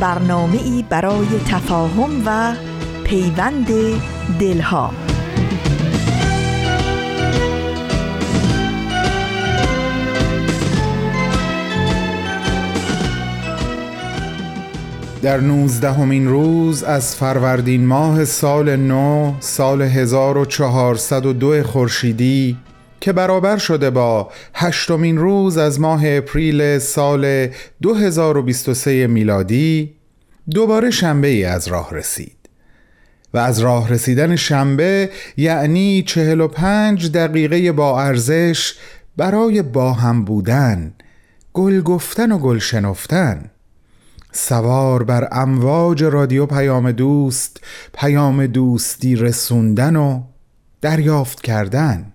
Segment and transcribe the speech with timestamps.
[0.00, 2.54] برنامه ای برای تفاهم و
[3.04, 3.68] پیوند
[4.40, 4.90] دلها.
[15.22, 22.56] در نوزدهمین روز از فروردین ماه سال نو سال 1402 خورشیدی
[23.00, 27.48] که برابر شده با هشتمین روز از ماه اپریل سال
[27.82, 29.94] 2023 میلادی
[30.50, 32.38] دوباره شنبه ای از راه رسید.
[33.34, 38.74] و از راه رسیدن شنبه یعنی 45 دقیقه با ارزش
[39.16, 40.92] برای با هم بودن
[41.54, 43.50] گل گفتن و گل شنفتن.
[44.32, 47.60] سوار بر امواج رادیو پیام دوست
[47.94, 50.22] پیام دوستی رسوندن و
[50.80, 52.12] دریافت کردن.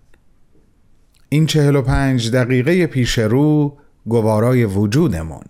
[1.34, 5.44] این چهل و پنج دقیقه پیش رو گوارای وجودمون.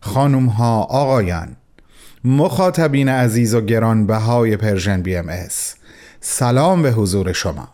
[0.00, 1.56] خانوم ها آقایان
[2.24, 5.74] مخاطبین عزیز و گرانبهای Persian BMS
[6.20, 7.68] سلام به حضور شما.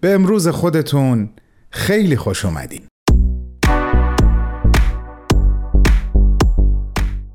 [0.00, 1.28] به امروز خودتون
[1.70, 2.82] خیلی خوش اومدین.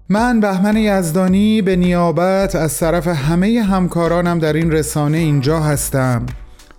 [0.09, 6.25] من بهمن یزدانی به نیابت از طرف همه همکارانم در این رسانه اینجا هستم.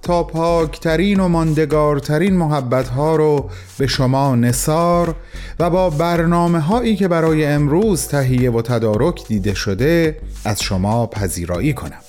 [0.03, 5.15] تا پاکترین و ماندگارترین محبت ها رو به شما نصار
[5.59, 11.73] و با برنامه هایی که برای امروز تهیه و تدارک دیده شده از شما پذیرایی
[11.73, 12.01] کنم.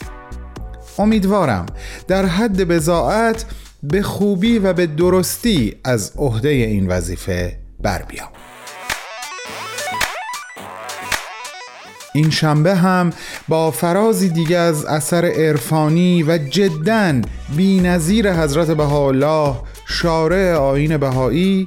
[0.98, 1.66] امیدوارم
[2.08, 3.46] در حد بزاعت
[3.84, 8.30] به خوبی و به درستی از عهده این وظیفه بر بیام.
[12.14, 13.10] این شنبه هم
[13.48, 17.22] با فرازی دیگه از اثر عرفانی و جدا
[17.56, 21.66] بی نظیر حضرت بهاءالله شارع آین بهایی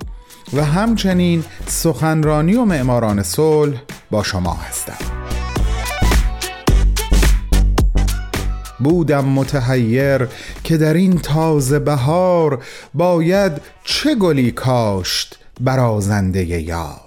[0.53, 5.27] و همچنین سخنرانی و معماران صلح با شما هستم.
[8.79, 10.29] بودم متحیر
[10.65, 12.63] که در این تازه بهار
[12.95, 13.53] باید
[13.85, 17.06] چه گلی کاشت برازنده یار؟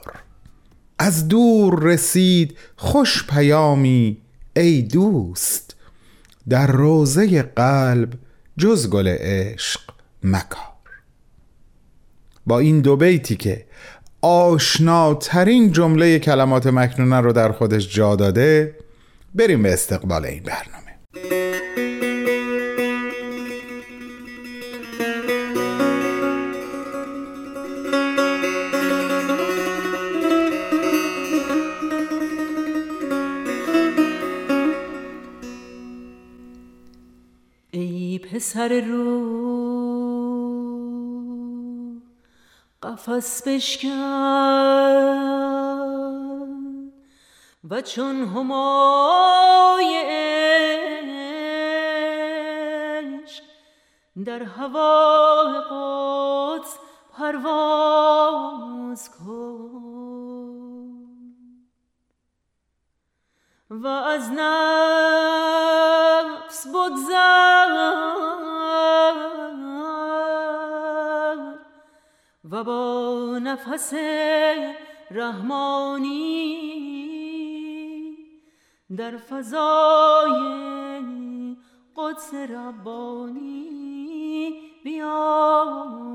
[0.99, 4.17] از دور رسید خوش پیامی
[4.55, 5.75] ای دوست.
[6.49, 8.13] در روزه قلب
[8.57, 9.81] جز گل عشق
[10.23, 10.63] مکار.
[12.47, 13.65] با این دو بیتی که
[14.21, 18.75] آشناترین جمله کلمات مکنونه رو در خودش جا داده
[19.35, 21.48] بریم به استقبال این برنامه.
[38.53, 39.09] سر رو.
[42.83, 43.89] قفس بشکن
[47.69, 50.01] و چون همای
[53.25, 53.43] عشق
[54.25, 56.77] در هوای قدس
[57.17, 59.98] پرواز کن.
[63.69, 65.47] و از نفس
[66.67, 67.69] بگذر
[72.51, 73.93] و با نفس
[75.11, 76.49] رحمانی
[78.97, 80.31] در فضای
[81.95, 83.69] قدس ربانی
[84.83, 86.08] بیارا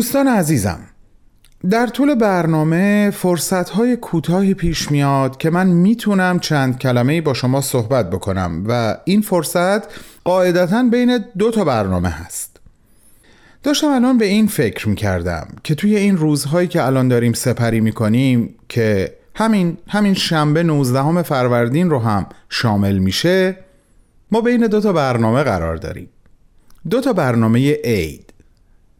[0.00, 0.78] دوستان عزیزم
[1.70, 8.10] در طول برنامه فرصتهای کوتاهی پیش میاد که من می‌تونم چند کلمه با شما صحبت
[8.10, 9.82] بکنم و این فرصت
[10.24, 12.60] قاعدتا بین دو تا برنامه هست.
[13.62, 18.54] داشتم الان به این فکر می‌کردم که توی این روزهایی که الان داریم سپری می‌کنیم
[18.68, 23.56] که همین همین شنبه 19 فروردین رو هم شامل میشه
[24.32, 26.08] ما بین دو تا برنامه قرار داریم.
[26.90, 28.29] دو تا برنامه عید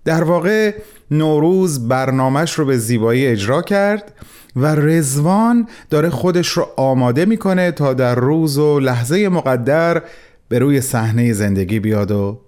[0.05, 0.75] در واقع
[1.11, 4.13] نوروز برنامهش رو به زیبایی اجرا کرد
[4.57, 10.03] و رزوان داره خودش رو آماده می‌کنه تا در روز و لحظه مقدر
[10.49, 12.41] به روی صحنه زندگی بیاد و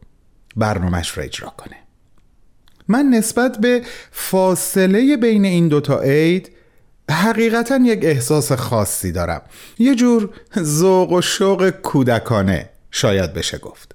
[0.56, 1.76] برنامهش رو اجرا کنه.
[2.88, 6.50] من نسبت به فاصله بین این دوتا عید
[7.10, 9.42] حقیقتا یک احساس خاصی دارم.
[9.78, 13.94] یه جور ذوق و شوق کودکانه شاید بشه گفت.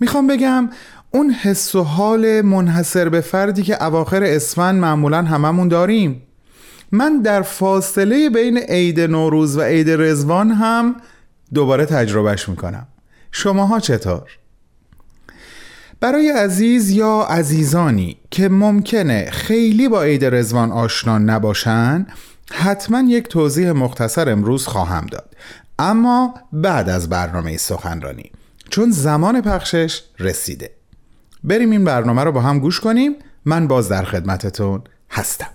[0.00, 0.70] می‌خوام بگم
[1.10, 6.22] اون حس و حال منحصر به فردی که اواخر اسفند معمولا هممون داریم.
[6.92, 10.96] من در فاصله بین عید نوروز و عید رزوان هم
[11.54, 12.86] دوباره تجربهش می‌کنم.
[13.32, 14.30] شماها چطور؟
[16.00, 22.06] برای عزیز یا عزیزانی که ممکنه خیلی با عید رزوان آشنا نباشن
[22.52, 25.36] حتما یک توضیح مختصر امروز خواهم داد.
[25.78, 28.30] اما بعد از برنامه سخنرانی
[28.70, 30.77] چون زمان پخشش رسیده.
[31.44, 33.12] بریم این برنامه رو با هم گوش کنیم.
[33.44, 35.46] من باز در خدمتتون هستم.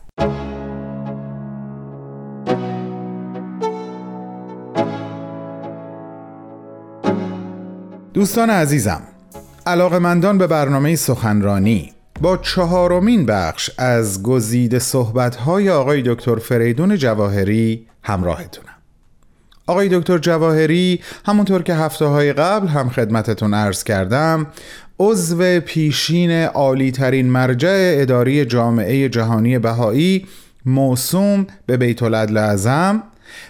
[8.13, 9.01] دوستان عزیزم
[9.65, 18.67] علاقمندان به برنامه سخنرانی با چهارمین بخش از گزیده صحبت‌های آقای دکتر فریدون جواهری همراهتونم.
[19.67, 24.47] آقای دکتر جواهری همونطور که هفته های قبل هم خدمتتون عرض کردم
[24.99, 30.25] عضو پیشین عالی ترین مرجع اداری جامعه جهانی بهایی
[30.65, 33.03] موسوم به بیت العدل اعظم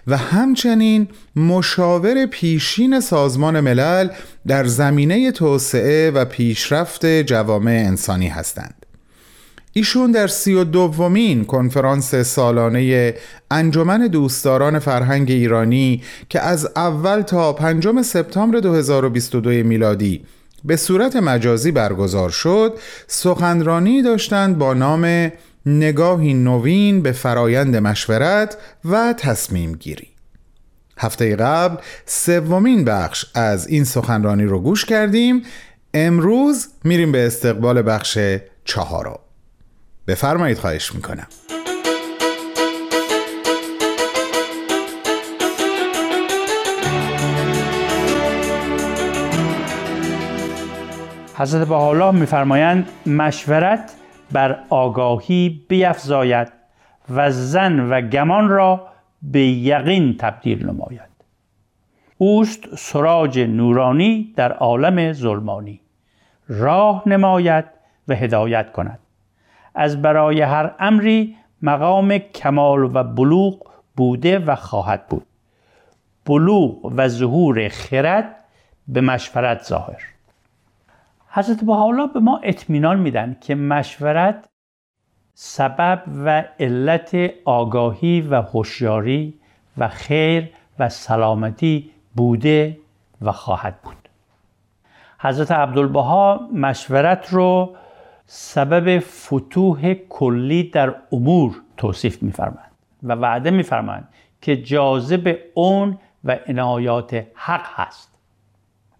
[0.07, 4.09] و همچنین مشاور پیشین سازمان ملل
[4.47, 8.85] در زمینه توسعه و پیشرفت جوامع انسانی هستند.
[9.73, 13.13] ایشون در سی و دومین کنفرانس سالانه
[13.51, 20.21] انجمن دوستداران فرهنگ ایرانی که از اول تا پنجم سپتامبر 2022 میلادی
[20.65, 25.31] به صورت مجازی برگزار شد سخنرانی داشتند با نام
[25.65, 30.07] نگاهی نوین به فرایند مشورت و تصمیم گیری
[30.97, 35.43] هفته قبل سومین بخش از این سخنرانی رو گوش کردیم
[35.93, 38.19] امروز میریم به استقبال بخش
[38.65, 39.19] چهارم.
[40.07, 41.27] بفرمایید خواهش می‌کنم.
[51.35, 53.95] حضرت بحالا میفرمایند مشورت
[54.31, 56.47] بر آگاهی بیفزاید
[57.09, 58.87] و زن و گمان را
[59.21, 61.13] به یقین تبدیل نماید.
[62.17, 65.79] اوست سراج نورانی در عالم ظلمانی.
[66.47, 67.65] راه نماید
[68.07, 68.99] و هدایت کند.
[69.75, 75.25] از برای هر امری مقام کمال و بلوغ بوده و خواهد بود.
[76.25, 78.35] بلوغ و ظهور خرد
[78.87, 80.12] به مشورت ظاهر.
[81.35, 84.49] حضرت بحالا به ما اطمینان میدن که مشورت
[85.33, 89.39] سبب و علت آگاهی و هوشیاری
[89.77, 90.49] و خیر
[90.79, 92.77] و سلامتی بوده
[93.21, 94.09] و خواهد بود.
[95.19, 97.75] حضرت عبدالبها مشورت رو
[98.25, 102.71] سبب فتوح کلی در امور توصیف میفرمند
[103.03, 104.07] و وعده میفرمند
[104.41, 108.12] که جاذب اون و عنایات حق هست.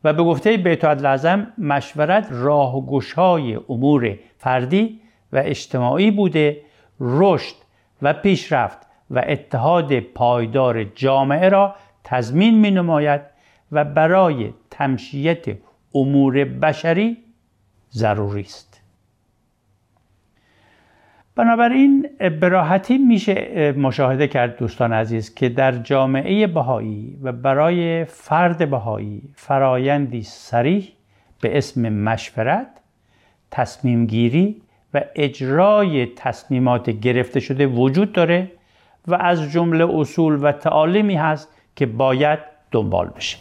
[0.03, 5.01] و به گفته بیت لازم مشورت راه گشای امور فردی
[5.33, 6.61] و اجتماعی بوده
[6.99, 7.55] رشد
[8.01, 8.77] و پیشرفت
[9.09, 13.21] و اتحاد پایدار جامعه را تضمین می نماید
[13.71, 15.57] و برای تمشیت
[15.95, 17.17] امور بشری
[17.91, 18.72] ضروری است.
[21.35, 22.09] بنابراین
[22.41, 30.21] براحتی میشه مشاهده کرد دوستان عزیز که در جامعه بهایی و برای فرد بهایی فرایندی
[30.21, 30.89] سریح
[31.41, 32.67] به اسم مشورت
[33.51, 34.61] تصمیم گیری
[34.93, 38.51] و اجرای تصمیمات گرفته شده وجود داره
[39.07, 42.39] و از جمله اصول و تعالیمی هست که باید
[42.71, 43.37] دنبال بشه.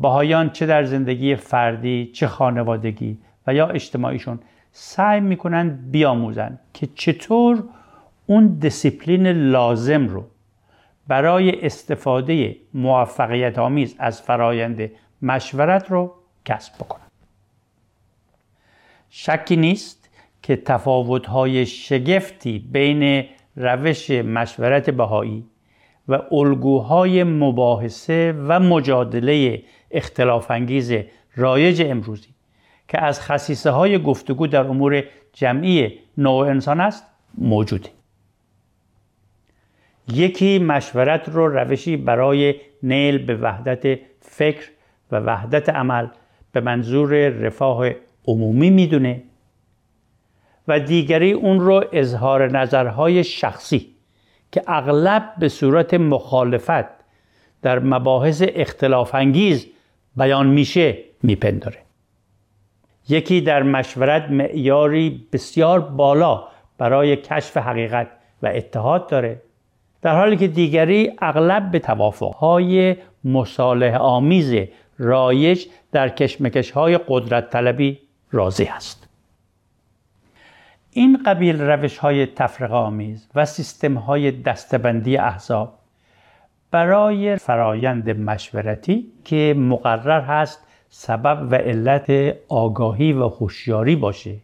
[0.00, 4.38] بهاییان چه در زندگی فردی چه خانوادگی و یا اجتماعیشون
[4.72, 7.64] سعی می‌کنن بیاموزن که چطور
[8.26, 10.24] اون دیسیپلین لازم رو
[11.08, 14.90] برای استفاده موفقیت آمیز از فرایند
[15.22, 16.14] مشورت رو
[16.44, 17.02] کسب بکنن.
[19.10, 20.10] شکی نیست
[20.42, 23.26] که تفاوت‌های شگفتی بین
[23.56, 25.44] روش مشورت بهایی
[26.08, 30.92] و الگوهای مباحثه و مجادله اختلاف انگیز
[31.36, 32.31] رایج امروزی
[32.92, 37.06] که از خصیصه های گفتگو در امور جمعی نوع انسان است
[37.38, 37.88] موجوده.
[40.08, 44.70] یکی مشورت رو روشی برای نیل به وحدت فکر
[45.12, 46.06] و وحدت عمل
[46.52, 47.90] به منظور رفاه
[48.26, 49.22] عمومی می‌دونه
[50.68, 53.86] و دیگری اون رو اظهار نظرهای شخصی
[54.52, 56.84] که اغلب به صورت مخالفت
[57.62, 59.66] در مباحث اختلاف انگیز
[60.16, 61.81] بیان میشه میپنداره.
[63.08, 66.44] یکی در مشورت معیاری بسیار بالا
[66.78, 68.08] برای کشف حقیقت
[68.42, 69.40] و اتحاد داره.
[70.02, 74.54] در حالی که دیگری اغلب به توافقهای مصالح آمیز
[74.98, 77.98] رایج در کشمکش های قدرت طلبی
[78.32, 79.08] راضی است.
[80.90, 85.78] این قبیل روش های تفرق آمیز و سیستم های دستبندی احزاب
[86.70, 94.34] برای فرایند مشورتی که مقرر هست سبب و علت آگاهی و هوشیاری باشه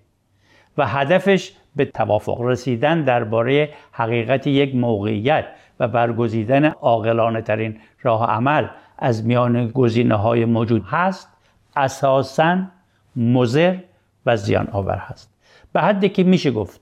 [0.79, 5.45] و هدفش به توافق رسیدن درباره حقیقت یک موقعیت
[5.81, 8.67] و برگزیدن عاقلانه ترین راه عمل
[8.99, 11.29] از میان گزینه های موجود هست
[11.77, 12.59] اساساً
[13.17, 13.77] مضر
[14.27, 15.31] و زیان آور هست.
[15.73, 16.81] به حدی که میشه گفت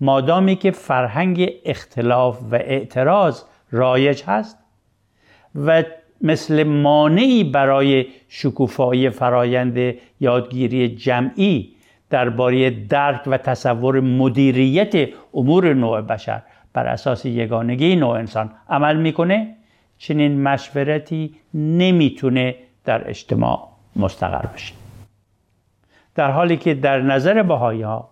[0.00, 4.58] مادامی که فرهنگ اختلاف و اعتراض رایج هست
[5.54, 5.84] و
[6.20, 11.72] مثل مانعی برای شکوفایی فرایند یادگیری جمعی
[12.10, 16.42] درباره درک و تصور مدیریت امور نوع بشر
[16.72, 19.56] بر اساس یگانگی نوع انسان عمل می‌کنه
[19.98, 22.54] چنین مشورتی نمی‌تونه
[22.84, 24.74] در اجتماع مستقر بشه.
[26.14, 28.08] در حالی که در نظر بهایی ها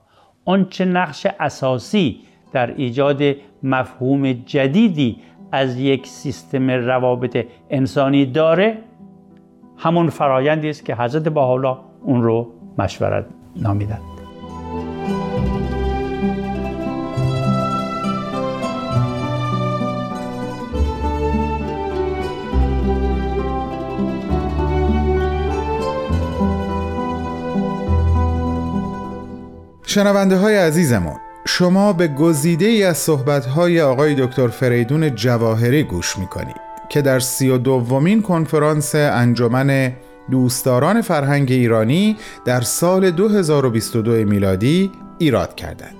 [0.71, 2.21] چه نقش اساسی
[2.53, 3.23] در ایجاد
[3.63, 5.17] مفهوم جدیدی
[5.55, 8.79] از یک سیستم روابط انسانی داره
[9.77, 14.01] همون فرایندی است که حضرت بهاءالله اون رو مشورت نامیدند.
[29.87, 36.19] شنونده های عزیزمون شما به گزیده ای از صحبت های آقای دکتر فریدون جواهری گوش
[36.19, 36.57] می‌کنید
[36.89, 39.93] که در سی و دومین کنفرانس انجمن
[40.31, 45.95] دوستداران فرهنگ ایرانی در سال 2022 میلادی ایراد کردند.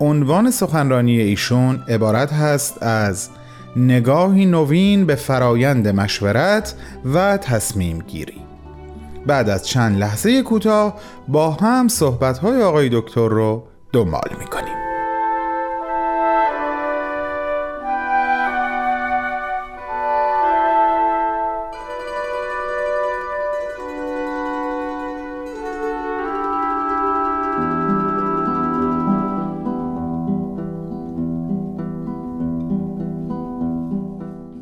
[0.00, 3.28] عنوان سخنرانی ایشون عبارت هست از
[3.76, 6.74] نگاهی نوین به فرایند مشورت
[7.14, 8.42] و تصمیم گیری
[9.26, 10.94] بعد از چند لحظه کوتاه
[11.28, 14.74] با هم صحبت‌های آقای دکتر رو دنبال می‌کنیم.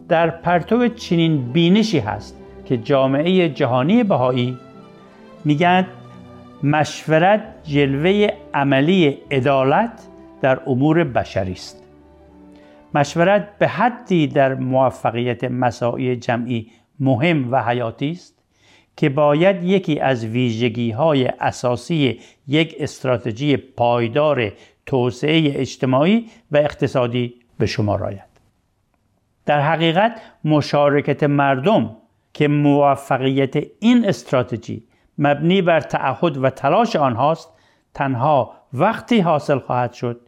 [0.08, 4.58] در پرتو چنین بینشی هست که جامعه جهانی بهایی
[5.44, 5.86] میگن
[6.62, 10.06] مشورت جلوه عملی عدالت
[10.40, 11.82] در امور بشری است.
[12.94, 16.70] مشورت به حدی در موفقیت مساعی جمعی
[17.00, 18.42] مهم و حیاتی است
[18.96, 24.52] که باید یکی از ویژگی های اساسی یک استراتژی پایدار
[24.86, 28.36] توسعه اجتماعی و اقتصادی به شما راید
[29.46, 31.96] در حقیقت مشارکت مردم
[32.32, 34.82] که موفقیت این استراتژی
[35.18, 37.52] مبنی بر تعهد و تلاش آنهاست
[37.94, 40.20] تنها وقتی حاصل خواهد شد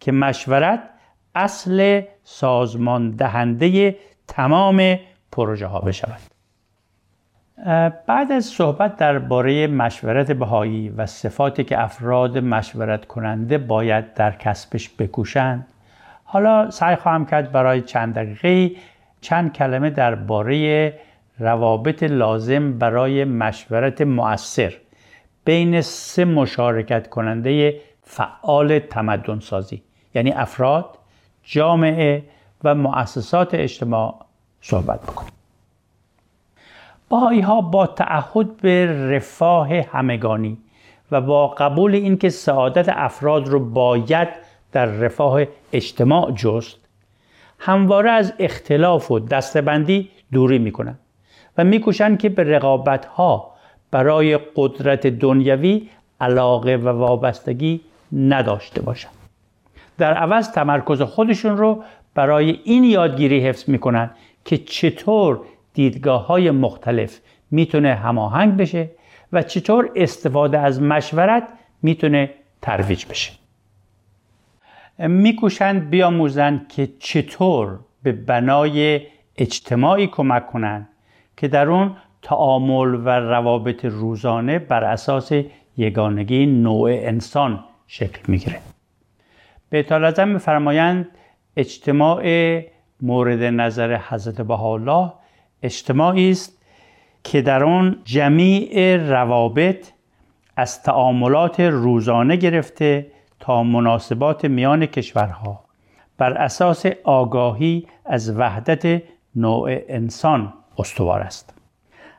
[0.00, 0.80] که مشورت
[1.34, 3.96] اصل سازمان دهنده
[4.28, 4.98] تمام
[5.32, 6.20] پروژه ها بشود.
[8.06, 14.90] بعد از صحبت درباره مشورت بهایی و صفاتی که افراد مشورت کننده باید در کسبش
[14.98, 15.66] بکوشند
[16.24, 18.76] حالا سعی خواهم کرد برای چند دقیقه
[19.20, 20.94] چند کلمه درباره
[21.40, 24.72] روابط لازم برای مشورت مؤثر
[25.44, 29.82] بین سه مشارکت کننده فعال تمدن سازی
[30.14, 30.98] یعنی افراد،
[31.44, 32.22] جامعه
[32.64, 34.14] و مؤسسات اجتماع
[34.60, 35.32] صحبت بکنیم.
[37.08, 40.58] باهایی ها با تعهد به رفاه همگانی
[41.10, 44.28] و با قبول اینکه سعادت افراد رو باید
[44.72, 46.76] در رفاه اجتماع جست
[47.58, 50.98] همواره از اختلاف و دستبندی دوری می‌کنند
[51.60, 53.50] و میکوشند که به رقابت ها
[53.90, 55.88] برای قدرت دنیوی
[56.20, 57.80] علاقه و وابستگی
[58.12, 59.12] نداشته باشند.
[59.98, 61.82] در عوض تمرکز خودشون رو
[62.14, 64.10] برای این یادگیری حفظ می‌کنن
[64.44, 65.40] که چطور
[65.74, 67.18] دیدگاه های مختلف
[67.50, 68.90] می‌تونه هماهنگ بشه
[69.32, 71.48] و چطور استفاده از مشورت
[71.82, 72.30] می‌تونه
[72.62, 73.32] ترویج بشه.
[74.98, 79.00] میکوشند بیاموزند که چطور به بنای
[79.36, 80.88] اجتماعی کمک کنند
[81.40, 85.32] که در اون تعامل و روابط روزانه بر اساس
[85.76, 88.58] یگانگی نوع انسان شکل می‌گیره.
[89.70, 91.08] به اطالت میفرمایند
[91.56, 92.24] اجتماع
[93.02, 95.12] مورد نظر حضرت بهاءالله
[95.62, 96.62] اجتماعی است
[97.24, 99.92] که در آن جمیع روابط
[100.56, 103.06] از تعاملات روزانه گرفته
[103.38, 105.64] تا مناسبات میان کشورها
[106.18, 109.02] بر اساس آگاهی از وحدت
[109.34, 111.54] نوع انسان استوار است.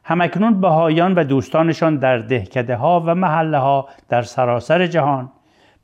[0.03, 5.31] همکنون بهایان و دوستانشان در دهکده ها و محله ها در سراسر جهان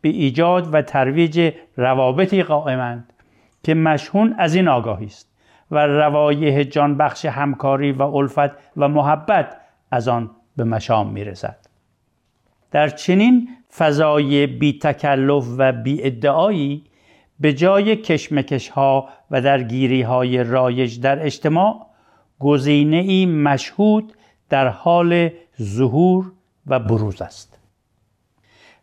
[0.02, 3.14] به ایجاد و ترویج روابطی قائمند
[3.64, 5.28] که مشهون از این آگاهی است
[5.72, 9.58] و روایح جانبخش همکاری و الفت و محبت
[9.92, 11.58] از آن به مشام می‌رسد.
[12.72, 16.84] در چنین فضای بی تکلف و بی ادعایی
[17.40, 21.87] به جای کشمکش ها و درگیری های رایج در اجتماع
[22.39, 24.13] گزینه ای مشهود
[24.50, 25.29] در حال
[25.62, 26.32] ظهور
[26.67, 27.60] و بروز است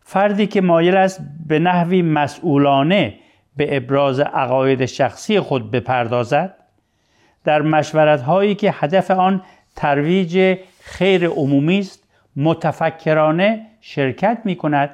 [0.01, 3.15] فردی که مایل است به نحوی مسئولانه
[3.57, 6.55] به ابراز عقاید شخصی خود بپردازد
[7.45, 9.43] در مشورت هایی که هدف آن
[9.77, 14.91] ترویج خیر عمومی است متفکرانه شرکت می کند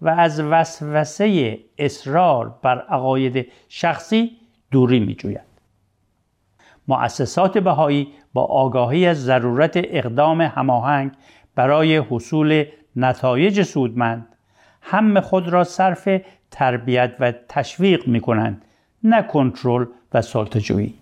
[0.00, 4.30] و از وسوسه اصرار بر عقاید شخصی
[4.70, 5.53] دوری می جوید.
[6.88, 11.12] مؤسسات بهایی با آگاهی از ضرورت اقدام هماهنگ
[11.54, 12.64] برای حصول
[12.96, 14.26] نتایج سودمند
[14.82, 16.08] هم خود را صرف
[16.50, 18.64] تربیت و تشویق می کنند
[19.04, 20.94] نه کنترل و سلطه‌جویی.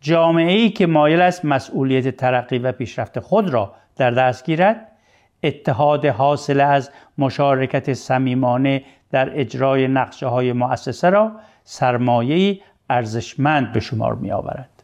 [0.00, 4.88] جامعه ای که مایل است مسئولیت ترقی و پیشرفت خود را در دست گیرد
[5.42, 11.32] اتحاد حاصل از مشارکت صمیمانه در اجرای نقشه های مؤسسه را
[11.64, 12.60] سرمایه
[12.92, 14.82] ارزشمند به شمار می آورد.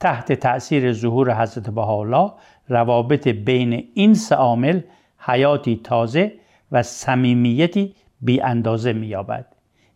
[0.00, 2.32] تحت تأثیر ظهور حضرت بهاءالله
[2.68, 4.80] روابط بین این سه عامل
[5.18, 6.32] حیاتی تازه
[6.72, 9.46] و صمیمیتی بی اندازه می یابد.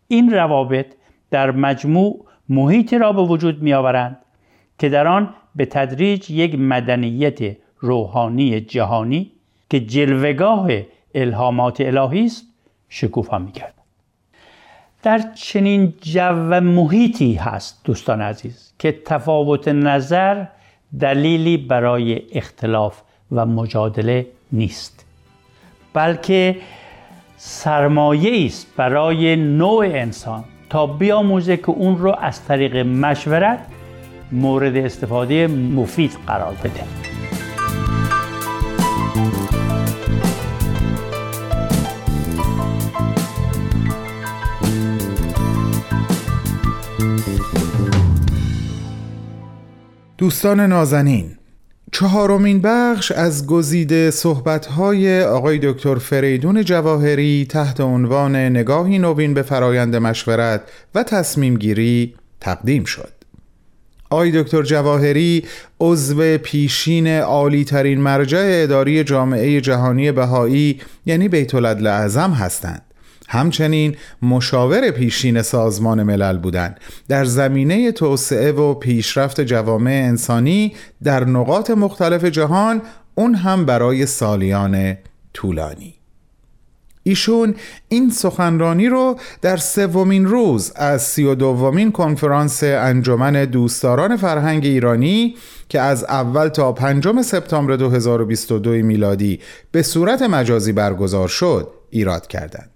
[0.07, 0.85] این روابط
[1.31, 4.17] در مجموع محیطی را به وجود می آورند
[4.79, 9.31] که در آن به تدریج یک مدنیت روحانی جهانی
[9.69, 10.69] که جلوگاه
[11.15, 12.45] الهامات الهی است
[12.89, 13.74] شکوفا می کرد.
[15.05, 20.45] در چنین جو محیطی هست دوستان عزیز که تفاوت نظر
[20.99, 25.05] دلیلی برای اختلاف و مجادله نیست
[25.93, 26.55] بلکه
[27.37, 33.59] سرمایه است برای نوع انسان تا بیاموزه که اون رو از طریق مشورت
[34.31, 37.24] مورد استفاده مفید قرار بده.
[50.17, 51.37] دوستان نازنین
[51.91, 59.95] چهارمین بخش از گزیده صحبت‌های آقای دکتر فریدون جواهری تحت عنوان نگاهی نوین به فرایند
[59.95, 60.61] مشورت
[60.95, 63.11] و تصمیم گیری تقدیم شد.
[64.09, 65.45] آقای دکتر جواهری
[65.79, 72.84] عضو پیشین عالی ترین مرجع اداری جامعه جهانی بهایی یعنی بیت اعظم هستند.
[73.27, 81.69] همچنین مشاور پیشین سازمان ملل بودند در زمینه توسعه و پیشرفت جوامع انسانی در نقاط
[81.71, 82.81] مختلف جهان
[83.15, 84.97] اون هم برای سالیان
[85.33, 85.95] طولانی
[87.07, 87.55] ایشون
[87.89, 95.35] این سخنرانی رو در سومین روز از سی و دومین کنفرانس انجمن دوستداران فرهنگ ایرانی
[95.69, 99.39] که از اول تا پنجم سپتامبر 2022 میلادی
[99.71, 102.74] به صورت مجازی برگزار شد ایراد کردند.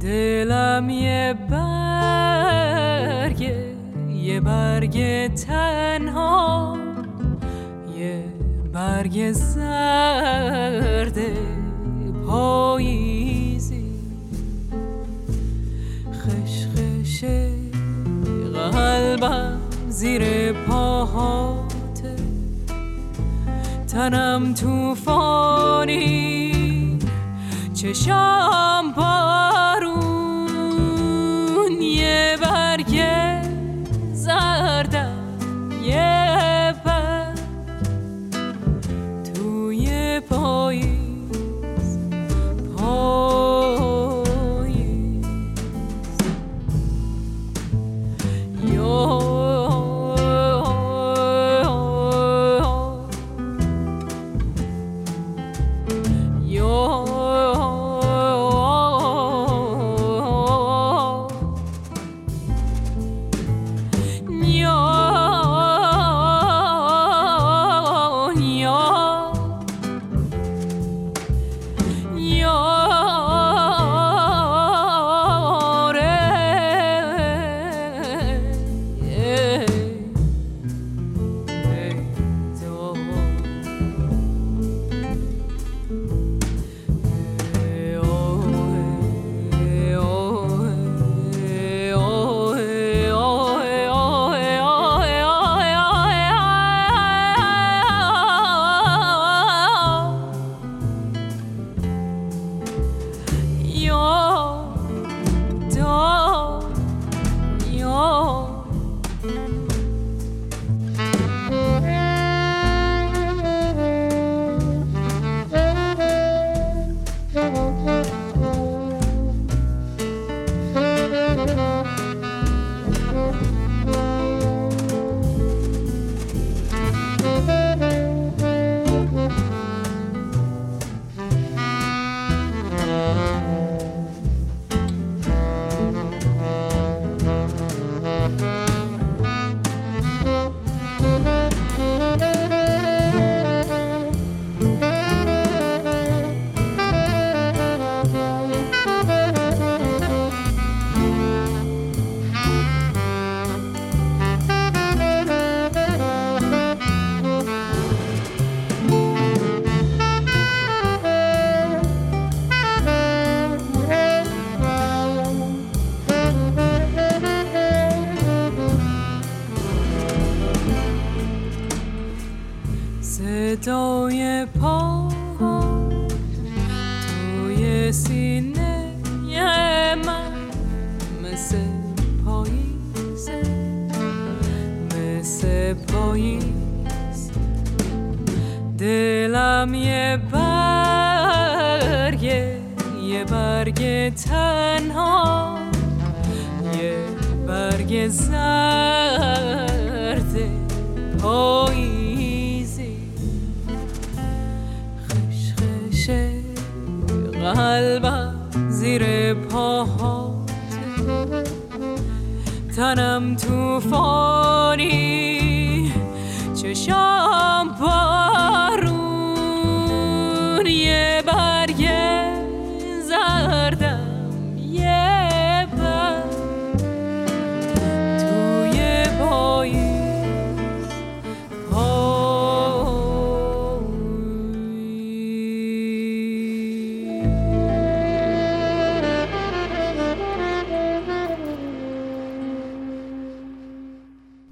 [0.00, 2.88] دلم یه برگه
[4.10, 6.87] یه برگ تنها.
[8.72, 11.18] برگ زرد
[12.26, 13.84] پاییزی.
[16.12, 17.24] خشخش
[18.72, 22.16] قلبم زیر پاهاته
[23.92, 26.18] تنم توفانی
[27.74, 29.87] چشام بارون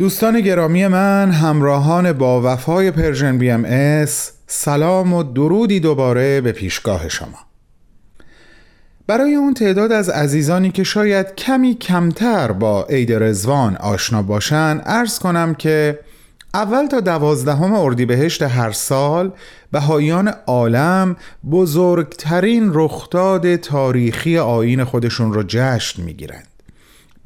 [0.06, 7.38] دوستان گرامی من همراهان با وفای Persian BMS سلام و درودی دوباره به پیشگاه شما.
[9.06, 15.18] برای اون تعداد از عزیزانی که شاید کمی کمتر با عید رضوان آشنا باشن عرض
[15.18, 15.98] کنم که
[16.54, 19.32] اول تا دوازدهم اردیبهشت هر سال
[19.72, 21.16] بهاییان عالم
[21.50, 26.55] بزرگترین رخداد تاریخی آیین خودشون رو جشن می‌گیرند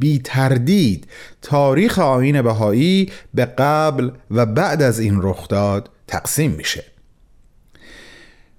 [0.01, 1.07] بی تردید.
[1.43, 6.85] تاریخ آیین بهایی به قبل و بعد از این رخداد تقسیم میشه.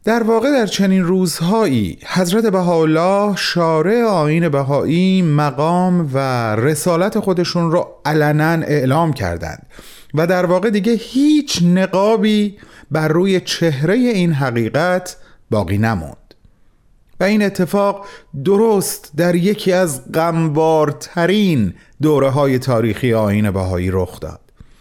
[0.04, 6.18] در واقع در چنین روزهایی حضرت بهاءالله شارع آیین بهایی مقام و
[6.56, 9.66] رسالت خودشون رو علنا اعلام کردند
[10.14, 12.58] و در واقع دیگه هیچ نقابی
[12.92, 15.18] بر روی چهره این حقیقت
[15.52, 16.21] باقی نموند.
[17.22, 18.06] و این اتفاق
[18.46, 24.40] درست در یکی از غمبارترین دوره های تاریخی آین بهایی رخ داد.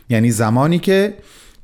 [0.08, 1.14] یعنی زمانی که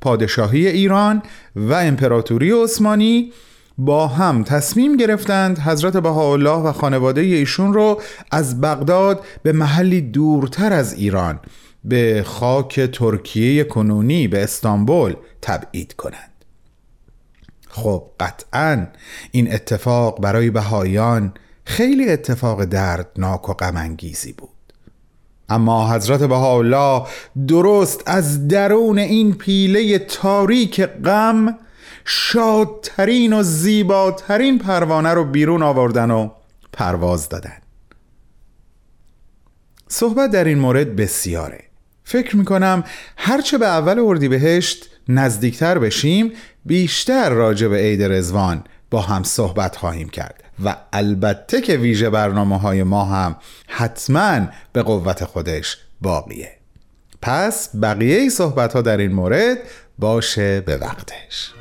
[0.01, 1.21] پادشاهی ایران
[1.55, 3.31] و امپراتوری عثمانی
[3.77, 10.73] با هم تصمیم گرفتند حضرت بهاءالله و خانواده ایشون رو از بغداد به محلی دورتر
[10.73, 11.39] از ایران
[11.83, 16.36] به خاک ترکیه کنونی به استانبول تبعید کنند.
[17.77, 18.87] خب قطعا
[19.31, 21.33] این اتفاق برای بهایان
[21.65, 24.49] خیلی اتفاق دردناک و غمانگیزی بود.
[25.49, 27.07] اما حضرت بهاءالله
[27.47, 31.57] درست از درون این پیله تاریک غم
[32.05, 36.29] شادترین و زیباترین پروانه رو بیرون آوردن و
[36.73, 37.57] پرواز دادن.
[39.87, 41.63] صحبت در این مورد بسیاره.
[42.03, 42.83] فکر می‌کنم
[43.17, 46.31] هرچه به اول اردیبهشت نزدیکتر بشیم
[46.65, 50.43] بیشتر راجع به عید رزوان با هم صحبت خواهیم کرد.
[50.63, 53.35] و البته که ویژه برنامه های ما هم
[53.67, 56.51] حتما به قوت خودش باقیه.
[57.21, 59.57] پس بقیه صحبت ها در این مورد
[59.99, 61.53] باشه به وقتش.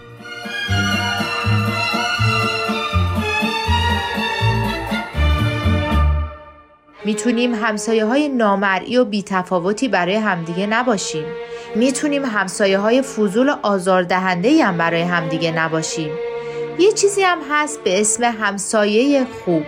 [7.06, 11.24] می‌تونیم همسایه های نامرئی و بیتفاوتی برای همدیگه نباشیم.
[11.74, 16.10] می‌تونیم همسایه های فضول و آزاردهنده هم برای همدیگه نباشیم.
[16.78, 19.62] یه چیزی هم هست به اسم همسایه خوب.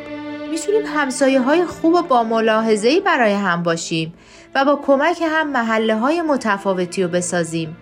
[0.51, 4.15] می‌تونیم همسایه های خوب و با ملاحظه‌ای برای هم باشیم
[4.55, 7.77] و با کمک هم محله های متفاوتی رو بسازیم.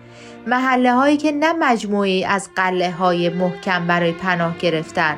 [0.47, 5.17] محله هایی که نه مجموعی از قله های محکم برای پناه گرفتن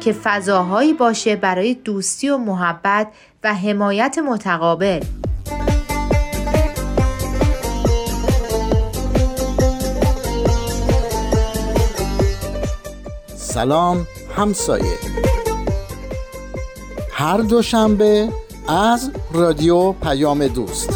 [0.00, 3.08] که فضاهایی باشه برای دوستی و محبت
[3.44, 5.02] و حمایت متقابل.
[13.36, 14.06] سلام
[14.36, 14.98] همسایه.
[17.12, 18.28] هر دوشنبه
[18.68, 20.95] از رادیو پیام دوست.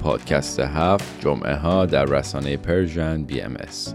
[0.00, 3.94] پادکست هفت جمعه ها در رسانه Persian BMS.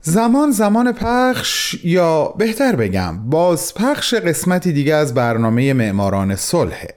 [0.00, 6.88] زمان زمان پخش یا بهتر بگم بازپخش قسمتی دیگه از برنامه معماران صلحه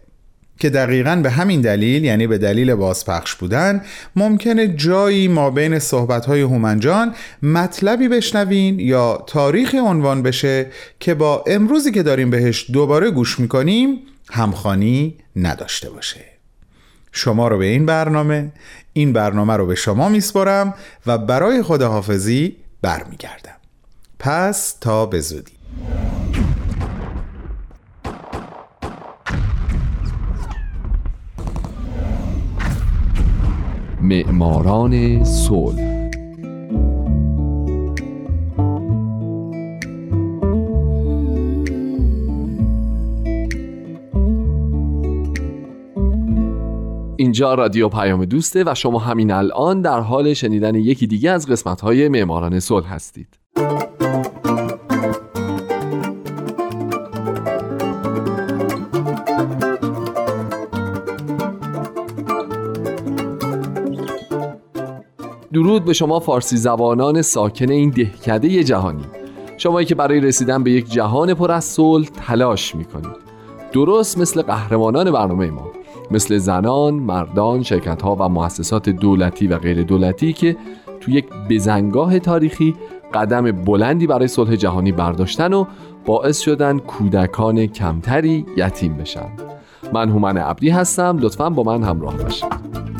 [0.59, 3.81] که دقیقا به همین دلیل یعنی به دلیل بازپخش بودن
[4.15, 10.65] ممکنه جایی ما بین صحبتهای هومنجان مطلبی بشنوین یا تاریخی عنوان بشه
[10.99, 13.99] که با امروزی که داریم بهش دوباره گوش می‌کنیم
[14.31, 16.25] همخانی نداشته باشه.
[17.11, 18.51] شما رو به این برنامه
[18.93, 20.73] این برنامه رو به شما میسپرم
[21.05, 23.55] و برای خداحافظی برمیگردم.
[24.19, 25.53] پس تا به زودی.
[34.01, 35.92] معماران صلح
[47.33, 51.81] اینجا رادیو پیام دوسته و شما همین الان در حال شنیدن یکی دیگه از قسمت
[51.81, 53.27] های معماران صلح هستید.
[65.53, 69.05] درود به شما فارسی زبانان ساکن این دهکده جهانی.
[69.57, 73.23] شمایی که برای رسیدن به یک جهان پر از صلح تلاش می‌کنید.
[73.71, 75.82] درست مثل قهرمانان برنامه ما.
[76.13, 80.57] مثل زنان، مردان، شرکت ها و مؤسسات دولتی و غیر دولتی که
[81.01, 82.75] تو یک بزنگاه تاریخی
[83.13, 85.65] قدم بلندی برای صلح جهانی برداشتن و
[86.05, 89.29] باعث شدن کودکان کمتری یتیم بشن.
[89.93, 91.17] من هومن عبدی هستم.
[91.21, 92.92] لطفا با من همراه باشید.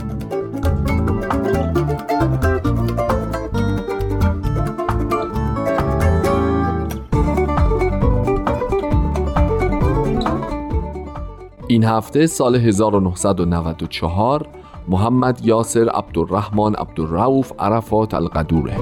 [11.73, 14.47] این هفته سال 1994
[14.87, 18.77] محمد یاسر عبدالرحمن عبدالرعوف عرفات القدوره.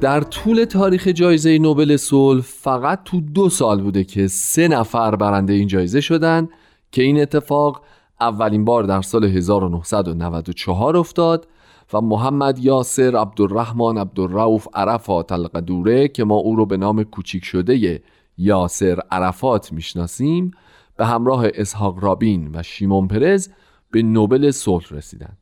[0.00, 5.52] در طول تاریخ جایزه نوبل صلح فقط تو دو سال بوده که سه نفر برنده
[5.52, 6.48] این جایزه شدن
[6.92, 7.82] که این اتفاق
[8.20, 11.48] اولین بار در سال 1994 افتاد
[11.92, 18.02] و محمد یاسر عبدالرحمن عبدالرؤوف عرفات القدوره که ما او رو به نام کوچیک شده
[18.38, 20.50] یاسر عرفات می‌شناسیم
[20.96, 23.48] به همراه اسحاق رابین و شیمون پرز
[23.90, 25.36] به نوبل صلح رسیدن.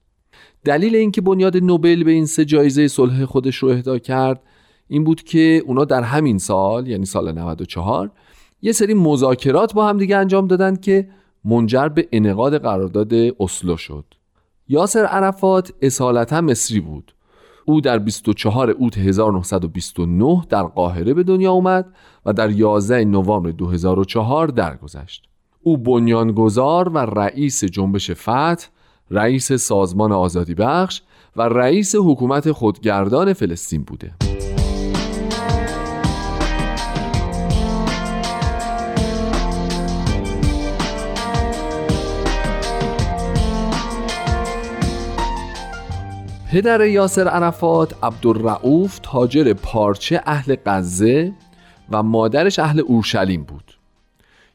[0.65, 4.43] دلیل اینکه بنیاد نوبل به این سه جایزه صلح خودش رو اهدا کرد
[4.89, 8.11] این بود که اونا در همین سال یعنی سال 94
[8.63, 11.09] یه سری مذاکرات با هم دیگه انجام دادن که
[11.47, 14.05] منجر به انعقاد قرارداد اسلو شد.
[14.69, 17.15] یاسر عرفات اصالتا مصری بود.
[17.65, 21.87] او در 24 اوت 1929 در قاهره به دنیا اومد
[22.27, 25.29] و در 11 نوامبر 2004 درگذشت.
[25.63, 28.67] او بنیانگذار و رئیس جنبش فتح
[29.11, 31.03] رئیس سازمان آزادی بخش
[31.37, 34.13] و رئیس حکومت خودگردان فلسطین بوده.
[46.57, 51.33] پدر یاسر عرفات عبدالرعوف تاجر پارچه اهل غزه
[51.91, 53.79] و مادرش اهل اورشلیم بود.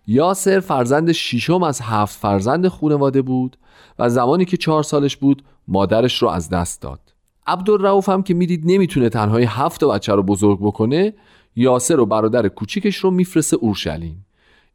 [0.08, 3.58] یاسر فرزند ششم از هفت فرزند خانواده بود
[4.00, 7.00] و زمانی که چهار سالش بود مادرش رو از دست داد.
[7.48, 11.14] عبدالرعوف هم که می‌دید نمی‌تونه تنهایی هفت بچه رو بزرگ بکنه
[11.56, 14.26] یاسر و برادر کوچیکش رو میفرسته اورشلیم.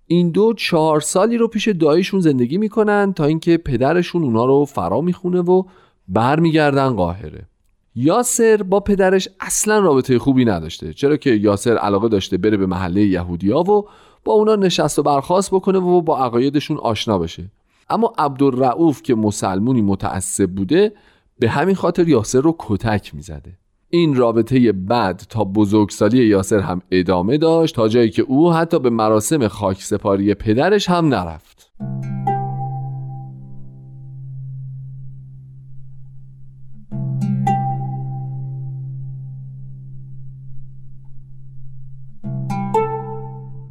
[0.06, 5.00] این دو چهار سالی رو پیش دایشون زندگی می‌کنن تا اینکه پدرشون اونا رو فرا
[5.00, 5.62] می‌خونه و
[6.08, 7.46] برمیگردن قاهره.
[7.94, 13.06] یاسر با پدرش اصلا رابطه خوبی نداشته چرا که یاسر علاقه داشته بره به محله
[13.06, 13.88] یهودیا و
[14.24, 17.50] با اونا نشست و برخواست بکنه و با عقایدشون آشنا بشه.
[17.90, 20.92] اما عبدالرعوف که مسلمونی متعصب بوده
[21.38, 23.58] به همین خاطر یاسر رو کتک می‌زده.
[23.90, 28.90] این رابطه بد تا بزرگسالی یاسر هم ادامه داشت تا جایی که او حتی به
[28.90, 31.72] مراسم خاک سپاری پدرش هم نرفت.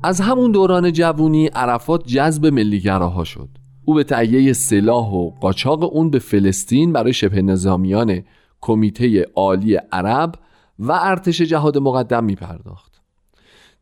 [0.05, 3.49] از همون دوران جوونی عرفات جذب ملیگراها شد.
[3.85, 8.23] او به تهیه سلاح و قاچاق اون به فلسطین برای شبه نظامیان
[8.61, 10.35] کمیته عالی عرب
[10.79, 13.01] و ارتش جهاد مقدم می پرداخت.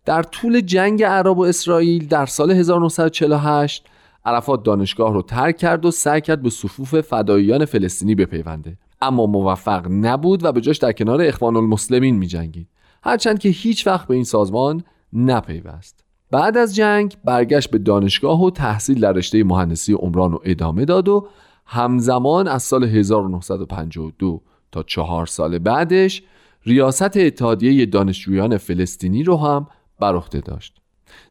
[0.05, 3.85] در طول جنگ عرب و اسرائیل در سال 1948
[4.25, 8.77] عرفات دانشگاه رو ترک کرد و سعی کرد به صفوف فداییان فلسطینی بپیونده.
[9.01, 12.67] اما موفق نبود و به جاش در کنار اخوان المسلمین می جنگید
[13.03, 14.83] هرچند که هیچ وقت به این سازمان
[15.13, 16.02] نپیوست.
[16.33, 21.07] بعد از جنگ برگشت به دانشگاه و تحصیل در رشته مهندسی عمران رو ادامه داد
[21.07, 21.27] و
[21.65, 24.41] همزمان از سال 1952
[24.71, 26.23] تا چهار سال بعدش
[26.65, 29.67] ریاست اتحادیه دانشجویان فلسطینی رو هم
[29.99, 30.75] بر عهده داشت.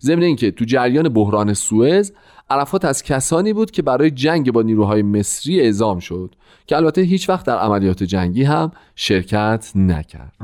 [0.00, 2.12] ضمن اینکه تو جریان بحران سوئز
[2.50, 6.34] عرفات از کسانی بود که برای جنگ با نیروهای مصری اعزام شد
[6.66, 10.36] که البته هیچ وقت در عملیات جنگی هم شرکت نکرد.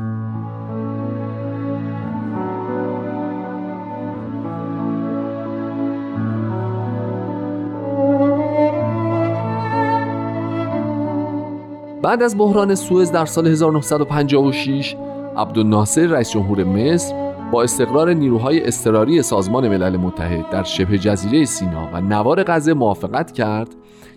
[12.02, 14.96] بعد از بحران سوئز در سال 1956
[15.36, 21.88] عبدالناصر رئیس جمهور مصر با استقرار نیروهای اضطراری سازمان ملل متحد در شبه جزیره سینا
[21.92, 23.68] و نوار غزه موافقت کرد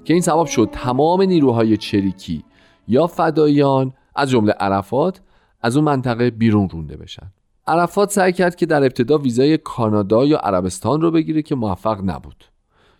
[0.05, 2.43] که این سبب شد تمام نیروهای چریکی
[2.87, 5.21] یا فدایان از جمله عرفات
[5.61, 7.31] از اون منطقه بیرون رونده بشن.
[7.67, 12.45] عرفات سعی کرد که در ابتدا ویزای کانادا یا عربستان رو بگیره که موفق نبود.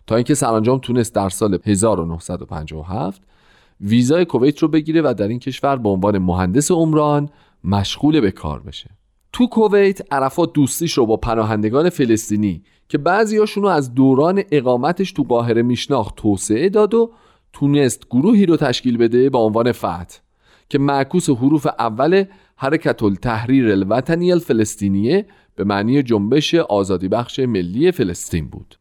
[0.06, 3.22] تا اینکه سرانجام تونست در سال 1957
[3.82, 7.28] ویزای کویت رو بگیره و در این کشور به عنوان مهندس عمران
[7.64, 8.90] مشغول به کار بشه.
[9.32, 15.22] تو کویت عرفات دوستیش رو با پناهندگان فلسطینی که بعضیاشون رو از دوران اقامتش تو
[15.22, 17.12] قاهره میشناخت توسعه داد و
[17.52, 20.18] تونست گروهی رو تشکیل بده با عنوان فتح
[20.68, 22.24] که معکوس حروف اول
[22.56, 28.76] حرکت التحریر الوطنی الفلسطینیه به معنی جنبش آزادی بخش ملی فلسطین بود.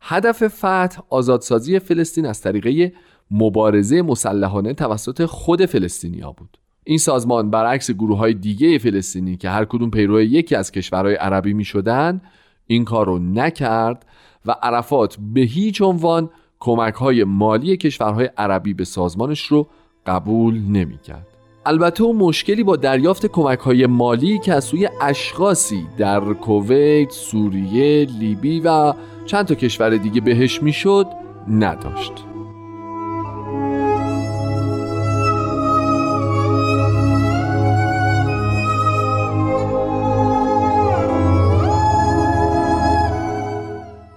[0.00, 2.92] هدف فتح آزادسازی فلسطین از طریقه
[3.30, 9.64] مبارزه مسلحانه توسط خود فلسطینیا بود این سازمان برعکس گروه های دیگه فلسطینی که هر
[9.64, 12.20] کدوم پیرو یکی از کشورهای عربی می شدن
[12.66, 14.06] این کار رو نکرد
[14.46, 19.66] و عرفات به هیچ عنوان کمک های مالی کشورهای عربی به سازمانش رو
[20.06, 21.26] قبول نمی کرد.
[21.66, 28.04] البته اون مشکلی با دریافت کمک های مالی که از سوی اشخاصی در کویت، سوریه،
[28.04, 28.94] لیبی و
[29.26, 31.06] چند تا کشور دیگه بهش می‌شد
[31.48, 32.33] نداشت.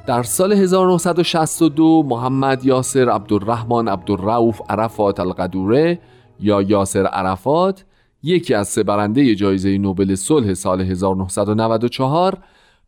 [0.07, 5.99] در سال 1962 محمد یاسر عبدالرحمن عبدالرؤوف عرفات القدوره
[6.39, 7.85] یا یاسر عرفات
[8.23, 12.37] یکی از سه برنده جایزه نوبل صلح سال 1994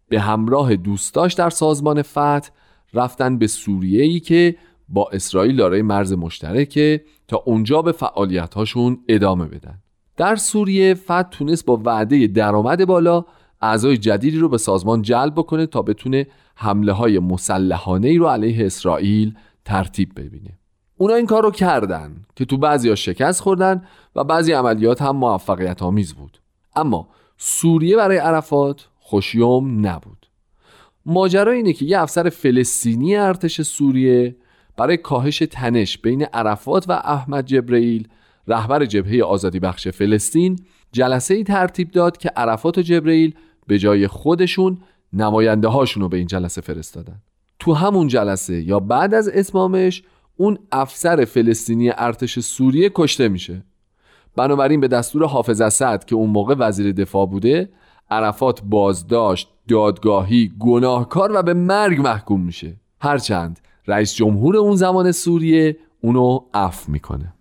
[0.10, 2.50] به همراه دوستاش در سازمان فتح
[2.94, 4.56] رفتن به سوریه ای که
[4.90, 9.80] با اسرائیل دارای مرز مشترکه تا اونجا به فعالیت هاشون ادامه بدن.
[10.18, 13.26] در سوریه فتح تونست با وعده درآمد بالا
[13.62, 16.28] اعضای جدیدی رو به سازمان جلب بکنه تا بتونه
[16.62, 19.34] حمله های مسلحانه ای رو علیه اسرائیل
[19.66, 20.60] ترتیب ببینه
[20.98, 23.84] اونا این کار رو کردن که تو بعضی ها شکست خوردن
[24.16, 26.42] و بعضی عملیات هم موفقیت آمیز بود.
[26.76, 30.26] اما سوریه برای عرفات خوشیوم نبود.
[31.06, 34.36] ماجرا اینه که یه افسر فلسطینی ارتش سوریه
[34.78, 38.08] برای کاهش تنش بین عرفات و احمد جبرئیل
[38.48, 40.60] رهبر جبهه آزادی بخش فلسطین
[40.92, 43.36] جلسه ای ترتیب داد که عرفات و جبرئیل
[43.68, 44.78] به جای خودشون
[45.14, 47.22] نماینده هاشون رو به این جلسه فرستادن.
[47.60, 50.04] تو همون جلسه یا بعد از اتمامش
[50.38, 53.64] اون افسر فلسطینی ارتش سوریه کشته میشه.
[54.36, 57.70] بنابراین به دستور حافظ اسد که اون موقع وزیر دفاع بوده
[58.12, 62.76] عرفات بازداشت دادگاهی گناهکار و به مرگ محکوم میشه.
[63.02, 67.34] هرچند رئیس جمهور اون زمان سوریه اونو عفو می‌کنه.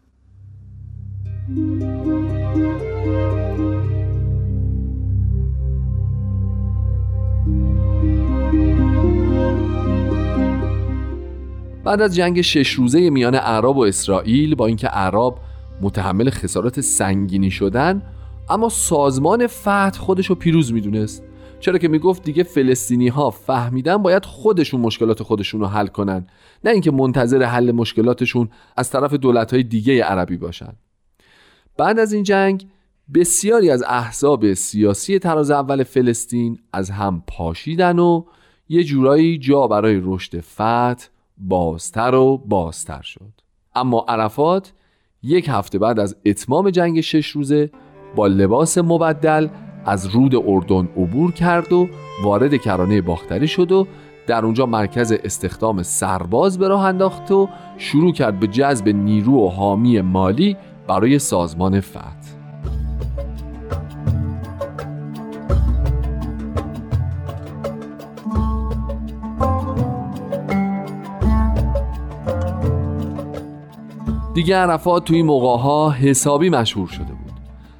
[11.89, 15.35] بعد از جنگ شش روزه میان عرب و اسرائیل با اینکه عرب
[15.81, 18.03] متحمل خسارات سنگینی شدن
[18.49, 21.23] اما سازمان فتح خودشو پیروز می‌دونست.
[21.61, 26.27] چرا که می‌گفت دیگه فلسطینی ها فهمیدن باید خودشون مشکلات خودشون رو حل کنن
[26.65, 30.73] نه اینکه منتظر حل مشکلاتشون از طرف دولت های دیگه عربی باشن.
[31.77, 32.67] بعد از این جنگ
[33.15, 38.25] بسیاری از احزاب سیاسی تراز اول فلسطین از هم پاشیدن و
[38.69, 43.33] یه جورایی جا برای رشد فتح بازتر و بازتر شد.
[43.75, 44.73] اما عرفات
[45.23, 47.71] یک هفته بعد از اتمام جنگ شش روزه
[48.17, 49.49] با لباس مبدل
[49.85, 51.89] از رود اردن عبور کرد و
[52.23, 53.87] وارد کرانه باختری شد و
[54.27, 59.49] در اونجا مرکز استخدام سرباز به راه انداخت و شروع کرد به جذب نیرو و
[59.49, 60.57] حامی مالی
[60.89, 62.18] برای سازمان فتح
[74.39, 77.33] دیگه عرفات توی موقع ها حسابی مشهور شده بود.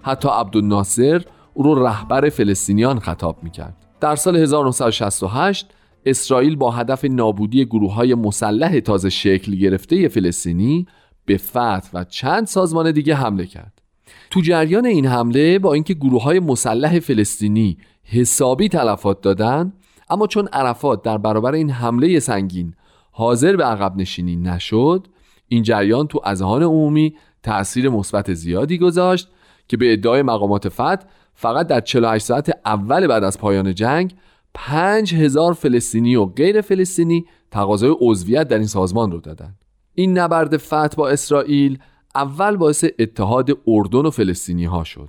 [0.03, 3.77] حتی عبدالناصر او رو رهبر فلسطینیان خطاب می‌کرد.
[4.01, 5.67] در سال 1968
[6.07, 10.87] اسرائیل با هدف نابودی گروه های مسلح تازه شکل گرفته فلسطینی
[11.25, 13.83] به فتح و چند سازمان دیگه حمله کرد.
[14.31, 19.73] تو جریان این حمله با اینکه گروه های مسلح فلسطینی حسابی تلفات دادن
[20.11, 22.75] اما چون عرفات در برابر این حمله سنگین
[23.11, 25.09] حاضر به عقب نشینی نشد
[25.49, 29.29] این جریان تو اذهان عمومی تأثیر مثبت زیادی گذاشت
[29.69, 34.15] که به ادعای مقامات فتح فقط در 48 ساعت اول بعد از پایان جنگ
[34.55, 39.55] 5000 فلسطینی و غیر فلسطینی تقاضای عضویت در این سازمان رو دادن.
[39.95, 41.79] این نبرد فتح با اسرائیل
[42.15, 45.09] اول باعث اتحاد اردن و فلسطینی ها شد.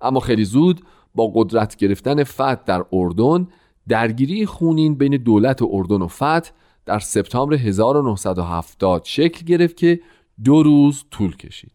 [0.00, 0.80] اما خیلی زود
[1.14, 3.48] با قدرت گرفتن فتح در اردن
[3.88, 6.50] درگیری خونین بین دولت اردن و فتح
[6.88, 10.00] در سپتامبر 1970 شکل گرفت که
[10.44, 11.72] دو روز طول کشید.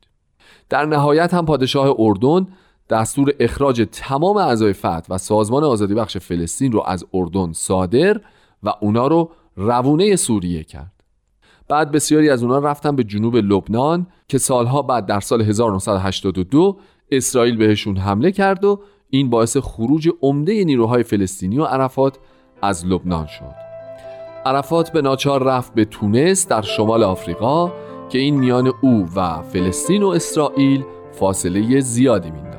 [0.69, 2.47] در نهایت هم پادشاه اردن
[2.89, 8.21] دستور اخراج تمام اعضای فتح و سازمان آزادی بخش فلسطین رو از اردن صادر
[8.63, 10.91] و اونا رو روونه سوریه کرد.
[11.67, 16.79] بعد بسیاری از اونا رفتن به جنوب لبنان که سالها بعد در سال 1982
[17.11, 22.17] اسرائیل بهشون حمله کرد و این باعث خروج عمده نیروهای فلسطینی و عرفات
[22.61, 23.62] از لبنان شد.
[24.45, 27.71] عرفات به ناچار رفت به تونس در شمال آفریقا
[28.09, 32.53] که این میان او و فلسطین و اسرائیل فاصله زیادی مینداخت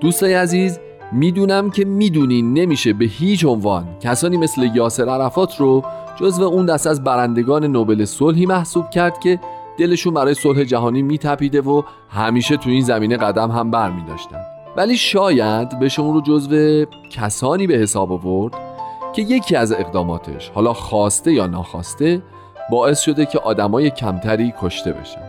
[0.00, 0.78] دوستای عزیز
[1.12, 5.82] می‌دونم که می‌دونین نمیشه به هیچ عنوان کسانی مثل یاسر عرفات رو
[6.16, 9.40] جزو اون دست از برندگان نوبل صلحی محسوب کرد که
[9.78, 14.40] دلشون برای صلح جهانی میتپیده و همیشه تو این زمینه قدم هم بر می داشتن.
[14.76, 18.54] ولی شاید بشه اون رو جزو کسانی به حساب آورد
[19.12, 22.22] که یکی از اقداماتش حالا خواسته یا ناخواسته
[22.70, 25.22] باعث شده که آدمای کمتری کشته بشن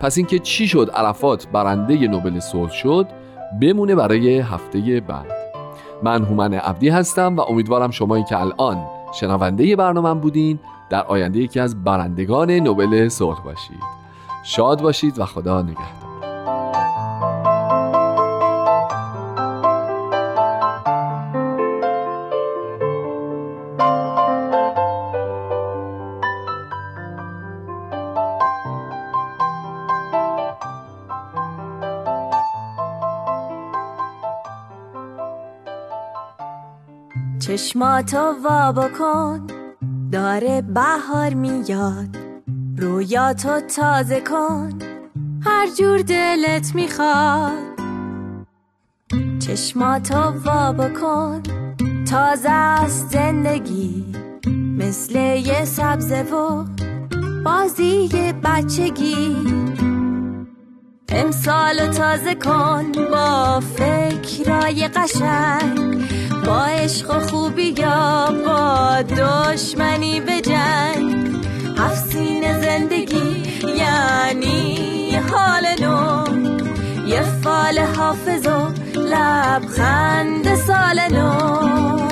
[0.00, 3.06] پس اینکه چی شد عرفات برنده نوبل صلح شد
[3.60, 5.26] بمونه برای هفته بعد
[6.02, 10.58] من هومن عبدی هستم و امیدوارم شمایی که الان شنونده برنامه بودین.
[10.90, 13.82] در آینده یکی از برندگان نوبل صلح باشید.
[14.42, 16.03] شاد باشید و خدا نگهدار.
[37.54, 39.46] چشماتو وا بکن.
[40.12, 42.16] داره بهار میاد.
[42.78, 44.70] رویاتو تازه کن.
[45.44, 47.52] هر جور دلت می‌خواد.
[49.38, 51.42] چشماتو وا بکن.
[52.10, 54.04] تازه است زندگی.
[54.78, 56.64] مثل یه سبزه و
[57.44, 58.08] بازی
[58.44, 59.36] بچگی.
[61.08, 66.04] امسال تازه کن با فکرای قشنگ.
[66.46, 71.36] با عشق و خوبی یا با دشمنی به جنگ.
[71.78, 73.42] افسین زندگی
[73.76, 76.24] یعنی حال نو.
[77.08, 78.68] یه فال حافظ و
[79.00, 82.03] لبخند سال نو.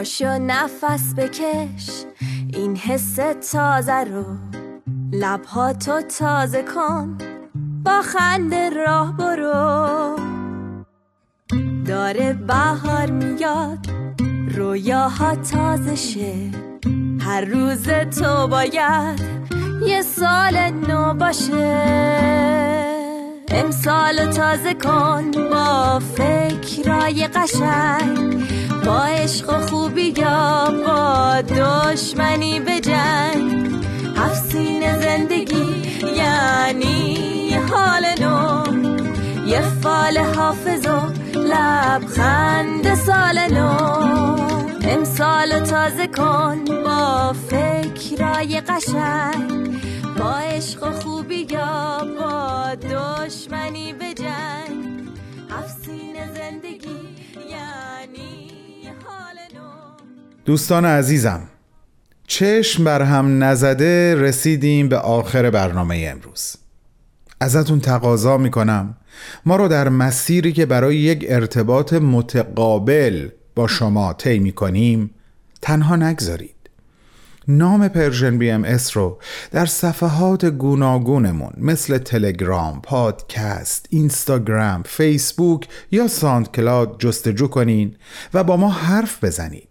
[0.00, 2.04] پاشو نفس بکش.
[2.54, 3.18] این حس
[3.52, 4.24] تازه رو
[5.12, 7.18] لبهاتو تازه کن.
[7.84, 10.16] با خنده راه برو.
[11.86, 13.86] داره بهار میاد.
[14.54, 16.34] رویاها تازه شه.
[17.20, 19.20] هر روز تو باید
[19.86, 21.80] یه سال نو باشه.
[23.50, 28.59] امسال تازه کن با فکرای قشنگ.
[28.84, 33.74] با عشق و خوبی یا با دشمنی به جنگ.
[34.16, 35.82] افسین زندگی
[36.16, 38.64] یعنی حال نو.
[39.46, 41.00] یه فال حافظ و
[41.38, 44.00] لبخند سال نو.
[44.82, 49.80] امسال تازه کن با فکرای قشنگ.
[50.18, 55.08] با عشق و خوبی یا با دشمنی به جنگ.
[55.58, 57.00] افسین زندگی
[57.50, 58.39] یعنی
[60.50, 61.40] دوستان عزیزم
[62.26, 66.56] چشم بر هم نزده رسیدیم به آخر برنامه امروز.
[67.40, 68.96] ازتون تقاضا می‌کنم
[69.46, 75.10] ما رو در مسیری که برای یک ارتباط متقابل با شما طی می‌کنیم
[75.62, 76.70] تنها نگذارید.
[77.48, 79.18] نام Persian BMS رو
[79.50, 87.96] در صفحات گوناگونمون مثل تلگرام، پادکست، اینستاگرام، فیسبوک یا ساند کلاد جستجو کنین
[88.34, 89.69] و با ما حرف بزنید.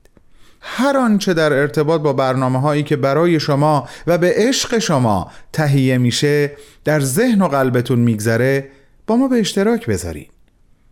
[0.62, 5.98] هر آنچه در ارتباط با برنامه هایی که برای شما و به عشق شما تهیه
[5.98, 6.52] میشه
[6.86, 8.70] در ذهن و قلبتون میگذره
[9.08, 10.30] با ما به اشتراک بذارید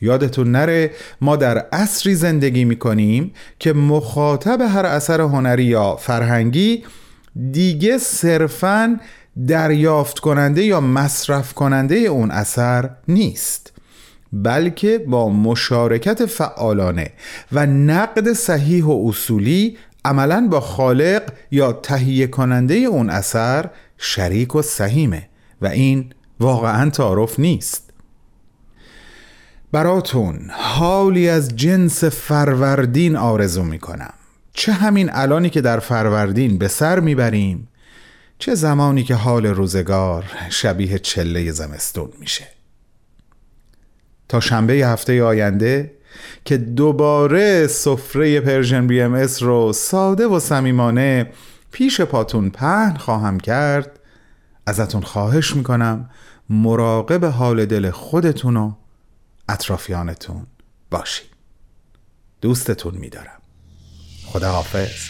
[0.01, 0.91] یادتون نره
[1.21, 6.83] ما در عصری زندگی می‌کنیم که مخاطب هر اثر هنری یا فرهنگی
[7.51, 8.99] دیگه صرفا
[9.47, 13.76] دریافت کننده یا مصرف کننده اون اثر نیست.
[14.33, 17.11] بلکه با مشارکت فعالانه
[17.51, 24.61] و نقد صحیح و اصولی عملا با خالق یا تهیه کننده اون اثر شریک و
[24.61, 25.29] سهیمه
[25.61, 27.93] و این واقعا تعارف نیست.
[29.71, 34.13] براتون حالی از جنس فروردین آرزو می‌کنم.
[34.53, 37.67] چه همین الانی که در فروردین به سر می‌بریم
[38.39, 42.56] چه زمانی که حال روزگار شبیه چله زمستون میشه.
[44.29, 45.97] تا شنبه هفته آینده
[46.45, 51.31] که دوباره سفره Persian BMS رو ساده و صمیمانه
[51.71, 53.99] پیش پاتون پهن خواهم کرد.
[54.65, 56.09] ازتون خواهش می‌کنم
[56.49, 58.71] مراقب حال دل خودتون و
[59.49, 60.45] اطرافیانتون
[60.91, 61.27] باشید
[62.41, 63.41] دوستتون میدارم.
[64.25, 65.09] خدا حافظ